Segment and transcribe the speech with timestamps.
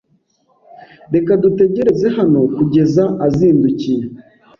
[1.13, 4.05] Reka dutegereze hano kugeza azindukiye.